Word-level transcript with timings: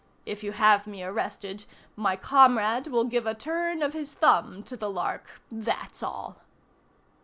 If 0.25 0.43
you 0.43 0.53
have 0.53 0.87
me 0.87 1.03
arrested, 1.03 1.65
my 1.95 2.15
comrade 2.15 2.87
will 2.87 3.03
give 3.05 3.27
a 3.27 3.35
turn 3.35 3.83
of 3.83 3.93
his 3.93 4.15
thumb 4.15 4.63
to 4.63 4.75
the 4.75 4.89
Lark, 4.89 5.39
that's 5.51 6.01
all." 6.01 6.39